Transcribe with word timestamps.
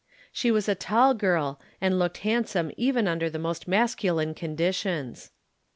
She 0.31 0.49
was 0.49 0.67
a 0.67 0.73
tall 0.73 1.13
girl, 1.13 1.59
and 1.79 1.99
looked 1.99 2.17
handsome 2.25 2.71
even 2.75 3.07
under 3.07 3.29
the 3.29 3.37
most 3.37 3.67
masculine 3.67 4.33
conditions. 4.33 5.29